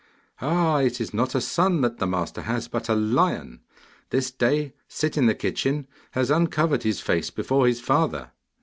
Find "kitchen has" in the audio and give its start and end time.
5.35-6.31